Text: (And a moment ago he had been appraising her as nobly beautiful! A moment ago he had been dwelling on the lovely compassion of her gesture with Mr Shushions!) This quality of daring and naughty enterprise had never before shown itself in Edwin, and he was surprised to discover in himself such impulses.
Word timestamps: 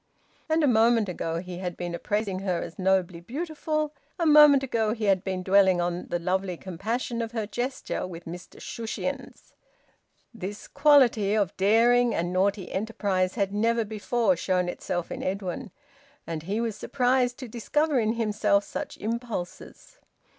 (And 0.49 0.63
a 0.63 0.67
moment 0.67 1.07
ago 1.09 1.41
he 1.41 1.59
had 1.59 1.77
been 1.77 1.93
appraising 1.93 2.39
her 2.39 2.59
as 2.59 2.79
nobly 2.79 3.19
beautiful! 3.19 3.93
A 4.17 4.25
moment 4.25 4.63
ago 4.63 4.93
he 4.93 5.03
had 5.05 5.23
been 5.23 5.43
dwelling 5.43 5.79
on 5.79 6.07
the 6.07 6.17
lovely 6.17 6.57
compassion 6.57 7.21
of 7.21 7.33
her 7.33 7.45
gesture 7.45 8.07
with 8.07 8.25
Mr 8.25 8.59
Shushions!) 8.59 9.53
This 10.33 10.67
quality 10.67 11.35
of 11.35 11.55
daring 11.55 12.15
and 12.15 12.33
naughty 12.33 12.71
enterprise 12.71 13.35
had 13.35 13.53
never 13.53 13.85
before 13.85 14.35
shown 14.35 14.67
itself 14.69 15.11
in 15.11 15.21
Edwin, 15.21 15.69
and 16.25 16.41
he 16.41 16.59
was 16.59 16.75
surprised 16.75 17.37
to 17.37 17.47
discover 17.47 17.99
in 17.99 18.13
himself 18.13 18.63
such 18.63 18.97
impulses. 18.97 19.99